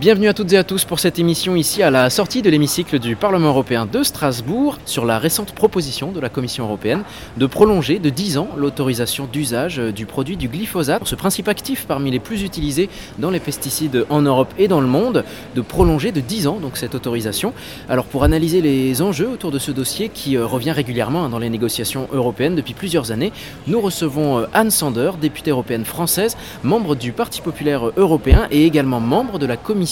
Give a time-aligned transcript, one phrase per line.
[0.00, 3.00] Bienvenue à toutes et à tous pour cette émission ici à la sortie de l'hémicycle
[3.00, 7.02] du Parlement européen de Strasbourg sur la récente proposition de la Commission européenne
[7.36, 12.12] de prolonger de 10 ans l'autorisation d'usage du produit du glyphosate, ce principe actif parmi
[12.12, 15.24] les plus utilisés dans les pesticides en Europe et dans le monde,
[15.56, 17.52] de prolonger de 10 ans donc cette autorisation.
[17.88, 21.40] Alors pour analyser les enjeux autour de ce dossier qui euh, revient régulièrement hein, dans
[21.40, 23.32] les négociations européennes depuis plusieurs années,
[23.66, 29.00] nous recevons euh, Anne Sander, députée européenne française, membre du Parti populaire européen et également
[29.00, 29.87] membre de la Commission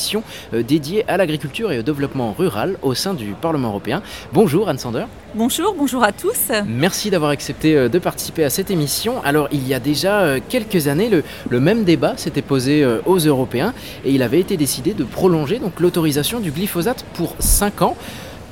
[0.52, 4.02] euh, dédiée à l'agriculture et au développement rural au sein du Parlement européen.
[4.32, 5.04] Bonjour Anne Sander.
[5.34, 6.52] Bonjour, bonjour à tous.
[6.66, 9.22] Merci d'avoir accepté euh, de participer à cette émission.
[9.24, 13.72] Alors il y a déjà euh, quelques années, le, même débat s'était posé aux Européens
[14.04, 17.96] et il avait été décidé de prolonger donc l'autorisation du glyphosate pour 5 ans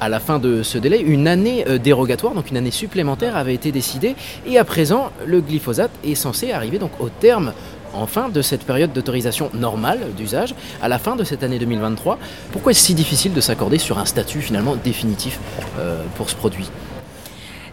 [0.01, 3.71] à la fin de ce délai, une année dérogatoire, donc une année supplémentaire avait été
[3.71, 4.17] décidée.
[4.47, 7.53] Et à présent, le glyphosate est censé arriver donc au terme
[7.95, 12.19] en fin de cette période d'autorisation normale d'usage, à la fin de cette année 2023.
[12.53, 15.39] Pourquoi est-ce si difficile de s'accorder sur un statut finalement définitif
[15.79, 16.69] euh, pour ce produit?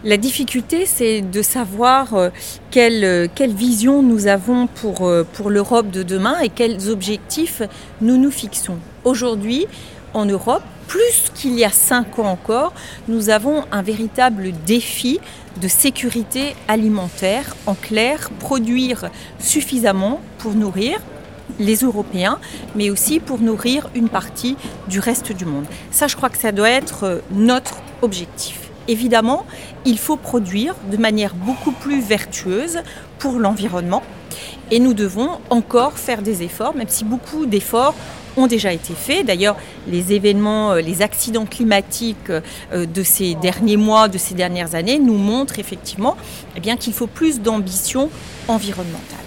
[0.03, 2.29] La difficulté, c'est de savoir euh,
[2.71, 7.61] quelle, euh, quelle, vision nous avons pour, pour l'Europe de demain et quels objectifs
[8.01, 8.77] nous nous fixons.
[9.03, 9.67] Aujourd'hui,
[10.13, 12.73] en Europe, plus qu'il y a cinq ans encore,
[13.07, 15.19] nous avons un véritable défi
[15.61, 17.55] de sécurité alimentaire.
[17.65, 19.09] En clair, produire
[19.39, 20.99] suffisamment pour nourrir
[21.59, 22.39] les Européens,
[22.75, 24.55] mais aussi pour nourrir une partie
[24.87, 25.65] du reste du monde.
[25.91, 28.69] Ça, je crois que ça doit être euh, notre objectif.
[28.87, 29.45] Évidemment,
[29.85, 32.79] il faut produire de manière beaucoup plus vertueuse
[33.19, 34.03] pour l'environnement
[34.69, 37.95] et nous devons encore faire des efforts, même si beaucoup d'efforts
[38.37, 39.25] ont déjà été faits.
[39.25, 44.75] D'ailleurs, les événements, euh, les accidents climatiques euh, de ces derniers mois, de ces dernières
[44.75, 46.17] années, nous montrent effectivement
[46.55, 48.09] eh bien, qu'il faut plus d'ambition
[48.47, 49.19] environnementale.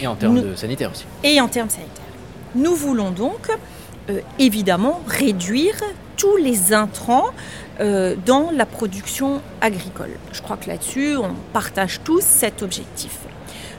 [0.00, 1.04] Et en termes de sanitaire aussi.
[1.22, 2.04] Et en termes sanitaires.
[2.54, 3.50] Nous voulons donc
[4.08, 5.74] euh, évidemment réduire
[6.16, 7.26] tous les intrants
[8.24, 10.10] dans la production agricole.
[10.30, 13.18] Je crois que là-dessus, on partage tous cet objectif.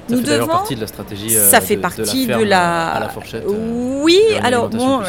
[0.07, 0.47] Ça fait devons...
[0.47, 1.29] partie de la stratégie.
[1.31, 3.43] ça fait partie de la, à la fourchette.
[3.47, 5.01] oui, alors bon,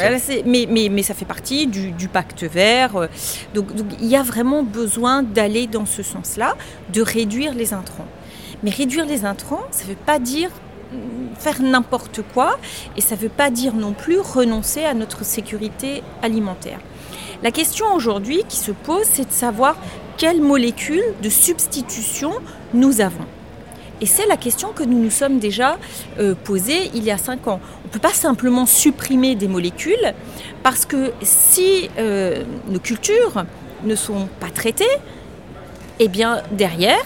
[0.47, 2.97] mais, mais, mais ça fait partie du, pacte vert.
[2.97, 3.07] Euh,
[3.55, 6.55] donc, donc, il y a vraiment besoin d'aller dans ce sens-là,
[6.93, 8.07] de réduire les intrants.
[8.63, 10.51] Mais réduire les intrants, ça ne veut pas dire
[11.39, 12.59] faire n'importe quoi
[12.97, 16.79] et ça ne veut pas dire non plus renoncer à notre sécurité alimentaire.
[17.43, 19.77] La question aujourd'hui qui se pose, c'est de savoir
[20.17, 22.33] quelles molécules de substitution
[22.73, 23.27] nous avons.
[24.01, 25.79] Et c'est la question que nous nous sommes déjà
[26.19, 27.61] euh, posée il y a cinq ans.
[27.85, 30.15] On ne peut pas simplement supprimer des molécules
[30.63, 33.45] parce que si euh, nos cultures
[33.85, 34.85] ne sont pas traitées,
[35.99, 37.05] eh bien derrière,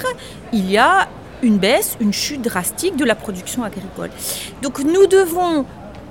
[0.52, 1.08] il y a
[1.42, 4.10] une baisse, une chute drastique de la production agricole.
[4.62, 5.64] Donc nous devons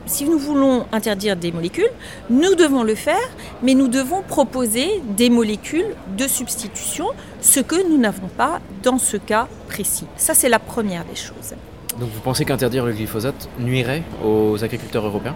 [0.09, 1.91] si nous voulons interdire des molécules,
[2.29, 3.29] nous devons le faire,
[3.61, 7.05] mais nous devons proposer des molécules de substitution,
[7.41, 10.07] ce que nous n'avons pas dans ce cas précis.
[10.17, 11.53] Ça, c'est la première des choses.
[11.99, 15.35] Donc vous pensez qu'interdire le glyphosate nuirait aux agriculteurs européens?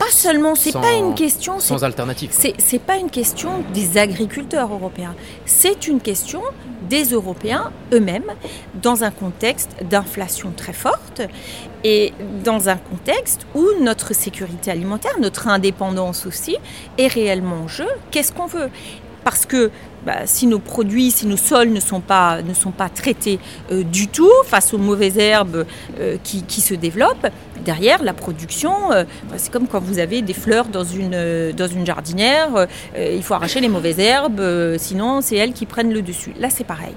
[0.00, 1.60] Pas seulement, c'est pas une question.
[1.60, 2.30] Sans alternative.
[2.32, 5.14] C'est pas une question des agriculteurs européens.
[5.44, 6.40] C'est une question
[6.88, 8.32] des Européens eux-mêmes
[8.82, 11.20] dans un contexte d'inflation très forte
[11.84, 16.56] et dans un contexte où notre sécurité alimentaire, notre indépendance aussi
[16.96, 17.88] est réellement en jeu.
[18.10, 18.70] Qu'est-ce qu'on veut?
[19.24, 19.70] Parce que
[20.04, 23.38] bah, si nos produits, si nos sols ne sont pas, ne sont pas traités
[23.70, 25.66] euh, du tout face aux mauvaises herbes
[25.98, 27.28] euh, qui, qui, se développent,
[27.64, 31.68] derrière la production, euh, bah, c'est comme quand vous avez des fleurs dans une, dans
[31.68, 32.66] une jardinière,
[32.98, 34.42] il faut arracher les mauvaises herbes,
[34.78, 36.32] sinon c'est elles qui prennent le dessus.
[36.38, 36.94] Là c'est pareil.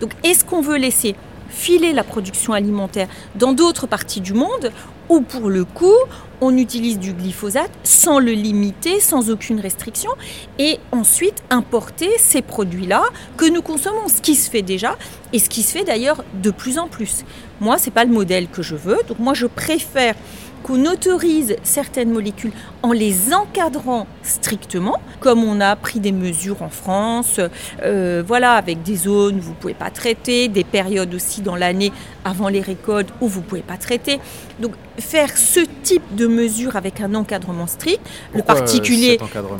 [0.00, 1.14] Donc est-ce qu'on veut laisser
[1.48, 4.72] filer la production alimentaire dans d'autres parties du monde
[5.08, 5.94] où pour le coup
[6.40, 10.10] on utilise du glyphosate sans le limiter, sans aucune restriction,
[10.58, 13.02] et ensuite importer ces produits-là
[13.36, 14.96] que nous consommons, ce qui se fait déjà,
[15.32, 17.24] et ce qui se fait d'ailleurs de plus en plus.
[17.60, 20.14] Moi, ce n'est pas le modèle que je veux, donc moi je préfère
[20.62, 26.68] qu'on autorise certaines molécules en les encadrant strictement, comme on a pris des mesures en
[26.68, 27.40] France,
[27.82, 31.56] euh, voilà, avec des zones où vous ne pouvez pas traiter, des périodes aussi dans
[31.56, 31.92] l'année
[32.24, 34.18] avant les récoltes où vous ne pouvez pas traiter.
[34.60, 38.00] Donc faire ce type de mesures avec un encadrement strict,
[38.34, 39.18] le particulier...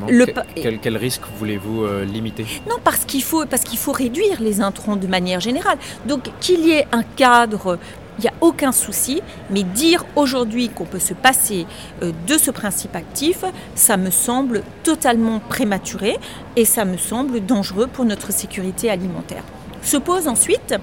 [0.09, 2.47] le quel, quel, risque voulez-vous euh, limiter?
[2.69, 5.79] Non, parce qu'il faut, parce qu'il faut réduire les intrants de manière générale.
[6.07, 7.79] Donc qu'il y ait un cadre
[8.19, 11.67] il n'y a aucun souci, mais dire aujourd'hui qu'on peut se passer
[12.03, 16.17] euh, de ce principe actif, ça me semble totalement prématuré
[16.57, 19.43] et ça me semble dangereux pour notre sécurité alimentaire.
[19.83, 20.75] Se pose ensuite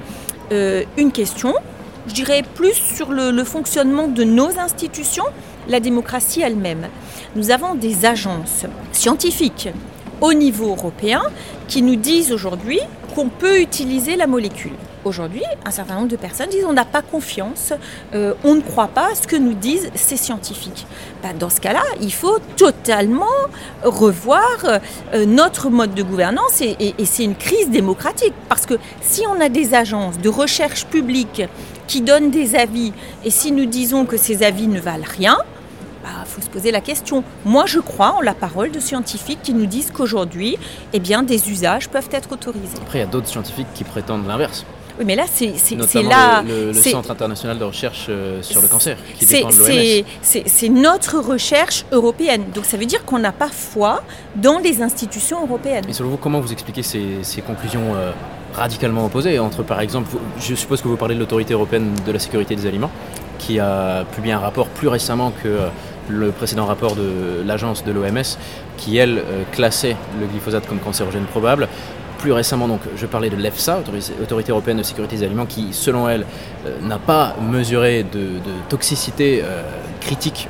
[0.97, 1.55] une question,
[2.07, 5.25] je dirais plus sur le fonctionnement de nos institutions,
[5.67, 6.87] la démocratie elle-même.
[7.35, 9.69] Nous avons des agences scientifiques
[10.21, 11.21] au niveau européen
[11.67, 12.79] qui nous disent aujourd'hui
[13.13, 14.73] qu'on peut utiliser la molécule.
[15.05, 17.73] Aujourd'hui, un certain nombre de personnes disent on n'a pas confiance,
[18.13, 20.87] euh, on ne croit pas à ce que nous disent ces scientifiques.
[21.21, 23.25] Ben, dans ce cas-là, il faut totalement
[23.83, 28.33] revoir euh, notre mode de gouvernance et c'est une crise démocratique.
[28.47, 31.43] Parce que si on a des agences de recherche publique
[31.87, 32.93] qui donnent des avis
[33.25, 35.37] et si nous disons que ces avis ne valent rien,
[36.03, 37.23] il bah, faut se poser la question.
[37.45, 40.57] Moi, je crois en la parole de scientifiques qui nous disent qu'aujourd'hui,
[40.91, 42.77] eh bien, des usages peuvent être autorisés.
[42.81, 44.65] Après, il y a d'autres scientifiques qui prétendent l'inverse.
[44.99, 45.53] Oui, mais là, c'est
[46.03, 46.43] là.
[46.43, 50.05] Le, le, Centre international de recherche euh, sur le cancer, qui dépend de l'OMS.
[50.21, 52.43] C'est notre recherche européenne.
[52.53, 54.03] Donc ça veut dire qu'on n'a pas foi
[54.35, 55.85] dans les institutions européennes.
[55.89, 58.11] Et selon vous, comment vous expliquez ces, conclusions euh,
[58.53, 60.09] radicalement opposées entre, par exemple,
[60.39, 62.91] je suppose que vous parlez de l'autorité européenne de la sécurité des aliments,
[63.39, 65.69] qui a publié un rapport plus récemment que euh,
[66.09, 68.37] le précédent rapport de l'agence de l'OMS
[68.77, 71.67] qui, elle, euh, classait le glyphosate comme cancérogène probable.
[72.19, 73.81] Plus récemment, donc, je parlais de l'EFSA,
[74.21, 76.25] Autorité européenne de sécurité des aliments, qui, selon elle,
[76.65, 78.27] euh, n'a pas mesuré de,
[78.69, 79.61] toxicité euh,
[79.99, 80.47] critique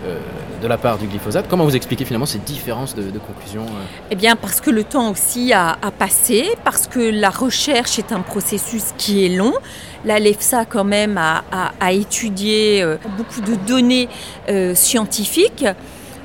[0.64, 1.48] de la part du glyphosate.
[1.50, 3.66] Comment vous expliquez finalement ces différences de, conclusion
[4.10, 8.22] Eh bien, parce que le temps aussi a, passé, parce que la recherche est un
[8.22, 9.54] processus qui est long.
[10.06, 14.08] La LEFSA, quand même, a, étudié euh, beaucoup de données
[14.50, 15.66] euh, scientifiques.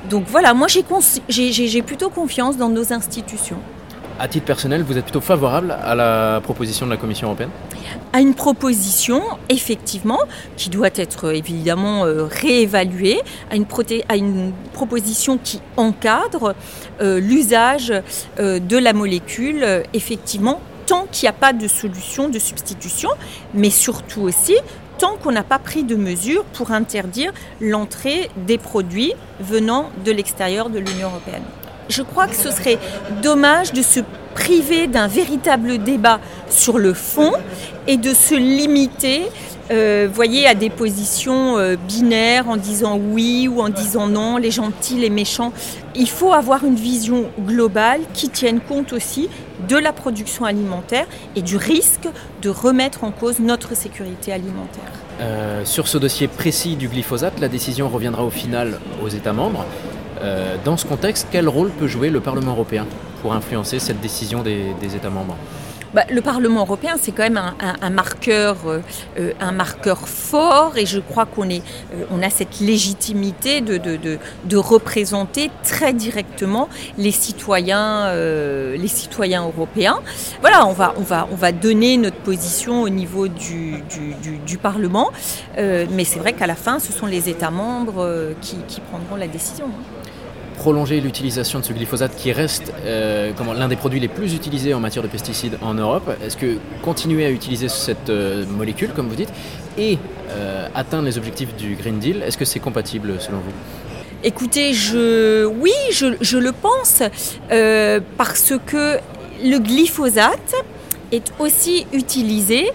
[0.09, 3.59] Donc voilà, moi j'ai plutôt confiance dans nos institutions.
[4.21, 7.51] À titre personnel, vous êtes plutôt favorable à la proposition de la Commission européenne
[8.13, 10.19] À une proposition, effectivement,
[10.57, 16.57] qui doit être évidemment euh, réévaluée, à une, proposition qui encadre
[17.01, 17.93] euh, l'usage
[18.41, 23.11] euh, de la molécule, effectivement, tant qu'il n'y a pas de solution de substitution,
[23.55, 24.57] mais surtout aussi
[24.99, 30.71] tant qu'on n'a pas pris de mesures pour interdire l'entrée des produits venant de l'extérieur
[30.71, 31.45] de l'Union européenne
[31.89, 32.79] je crois que ce serait
[33.23, 34.01] dommage de se
[34.35, 37.33] priver d'un véritable débat sur le fond
[37.87, 39.23] et de se limiter
[39.71, 40.09] euh,
[40.47, 45.11] à des positions euh, binaires en disant oui ou en disant non, les gentils, les
[45.11, 45.53] méchants.
[45.95, 49.29] Il faut avoir une vision globale qui tienne compte aussi
[49.69, 51.07] de la production alimentaire
[51.37, 52.09] et du risque
[52.43, 54.93] de remettre en cause notre sécurité alimentaire.
[55.21, 59.65] Euh, sur ce dossier précis du glyphosate, la décision reviendra au final aux États membres.
[60.23, 62.87] Euh, dans ce contexte, quel rôle peut jouer le Parlement européen
[63.23, 65.37] pour influencer cette décision des, États membres?
[65.95, 67.41] Bah, le Parlement européen, c'est quand même
[67.81, 68.81] un, marqueur, euh,
[69.19, 71.63] euh, un marqueur fort, et je crois qu'on est,
[72.11, 76.69] on a cette légitimité de, représenter très directement
[76.99, 80.01] les citoyens, les citoyens européens.
[80.43, 83.83] Voilà, on va, on va, on va donner notre position au niveau du,
[84.61, 85.11] Parlement,
[85.57, 89.29] mais c'est vrai qu'à la fin, ce sont les États membres qui, qui prendront la
[89.29, 89.67] décision.
[89.67, 89.98] Hein
[90.59, 94.81] prolonger l'utilisation de ce glyphosate qui reste euh, l'un des produits les plus utilisés en
[94.81, 96.11] matière de pesticides en Europe.
[96.23, 99.33] Est-ce que continuer à utiliser cette euh, molécule, comme vous dites,
[99.79, 99.99] et
[100.31, 103.53] euh, atteindre les objectifs du Green Deal, est-ce que c'est compatible selon vous?
[104.25, 107.03] Écoutez, je, oui, je, je le pense,
[108.17, 108.99] parce que
[109.45, 110.55] le glyphosate
[111.13, 112.73] est aussi utilisé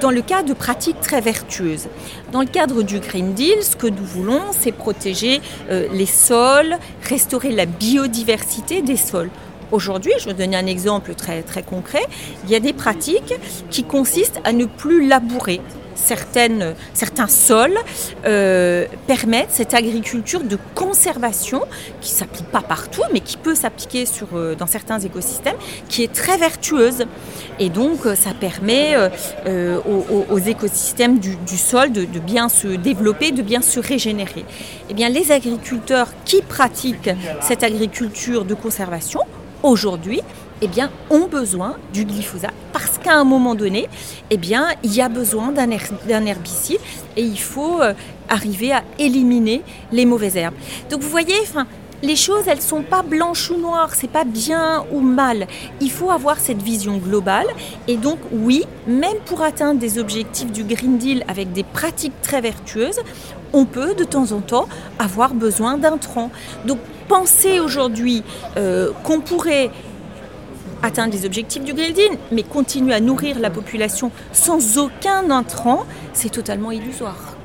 [0.00, 1.88] dans, le cas de pratiques très vertueuses.
[2.32, 6.76] Dans le cadre du Green Deal, ce que nous voulons, c'est protéger euh, les sols,
[7.02, 9.30] restaurer la biodiversité des sols.
[9.72, 12.06] Aujourd'hui, je vais donner un exemple très concret,
[12.44, 13.34] il y a des pratiques
[13.70, 15.60] qui consistent à ne plus labourer
[15.96, 17.78] certaines, certains sols
[18.24, 21.62] euh, permettent cette agriculture de conservation
[22.00, 25.56] qui ne s'applique pas partout, mais qui peut s'appliquer euh, dans certains écosystèmes,
[25.88, 27.06] qui est très vertueuse.
[27.58, 28.96] Et donc, euh, ça permet
[30.28, 34.44] aux, écosystèmes du, sol de, de, bien se développer, de bien se régénérer.
[34.90, 37.10] Eh bien, les agriculteurs qui pratiquent
[37.40, 39.20] cette agriculture de conservation,
[39.62, 40.20] aujourd'hui,
[40.62, 43.88] eh bien, ont besoin du glyphosate parce qu'à un moment donné,
[44.30, 46.80] eh bien, il y a besoin d'un herbicide
[47.16, 47.94] et il faut euh,
[48.28, 50.54] arriver à éliminer les mauvaises herbes.
[50.90, 51.66] Donc vous voyez, enfin,
[52.02, 55.46] les choses, elles sont pas blanches ou noires, c'est pas bien ou mal.
[55.80, 57.46] Il faut avoir cette vision globale.
[57.88, 62.40] Et donc, oui, même pour atteindre des objectifs du Green Deal avec des pratiques très
[62.42, 63.00] vertueuses,
[63.52, 66.30] on peut de temps en temps avoir besoin d'intrants.
[66.66, 68.22] Donc, penser aujourd'hui
[68.56, 69.70] euh, qu'on pourrait
[70.82, 75.86] atteindre les objectifs du Green Deal, mais continuer à nourrir la population sans aucun intrant,
[76.12, 77.36] c'est totalement illusoire.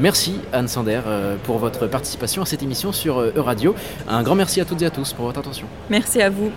[0.00, 3.74] Merci Anne Sander euh, pour votre participation à cette émission sur Euradio.
[4.08, 5.66] Un grand merci à toutes et à tous pour votre attention.
[5.90, 6.50] Merci à vous.